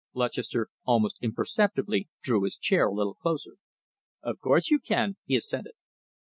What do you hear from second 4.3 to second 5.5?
course you can," he